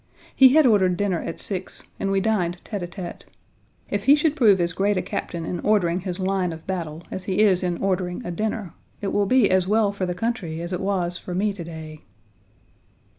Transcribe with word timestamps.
He 0.35 0.55
had 0.55 0.65
ordered 0.65 0.97
dinner 0.97 1.21
at 1.21 1.39
six, 1.39 1.83
and 1.99 2.09
we 2.09 2.21
dined 2.21 2.57
tete 2.65 2.81
a 2.81 2.87
tete. 2.87 3.25
If 3.87 4.05
he 4.05 4.15
should 4.15 4.35
prove 4.35 4.59
as 4.59 4.73
great 4.73 4.97
a 4.97 5.01
captain 5.03 5.45
in 5.45 5.59
ordering 5.59 5.99
his 5.99 6.19
line 6.19 6.51
of 6.51 6.65
battle 6.65 7.03
as 7.11 7.25
he 7.25 7.41
is 7.41 7.61
in 7.61 7.77
ordering 7.77 8.25
a 8.25 8.31
dinner, 8.31 8.73
it 8.99 9.13
will 9.13 9.27
be 9.27 9.51
as 9.51 9.67
well 9.67 9.91
for 9.91 10.07
the 10.07 10.15
country 10.15 10.59
as 10.59 10.73
it 10.73 10.81
was 10.81 11.19
for 11.19 11.35
me 11.35 11.53
to 11.53 11.63
day. 11.63 12.01